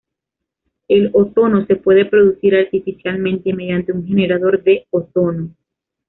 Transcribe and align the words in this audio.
El 0.87 1.11
ozono 1.13 1.63
se 1.67 1.75
puede 1.75 2.05
producir 2.05 2.55
artificialmente 2.55 3.53
mediante 3.53 3.91
un 3.91 4.03
generador 4.07 4.63
de 4.63 4.87
ozono. 4.89 5.53